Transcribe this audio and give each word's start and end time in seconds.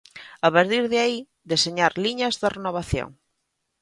A 0.47 0.49
partir 0.55 0.83
de 0.91 0.97
aí, 1.05 1.17
deseñar 1.51 1.91
liñas 2.03 2.35
de 2.41 2.47
renovación. 2.57 3.09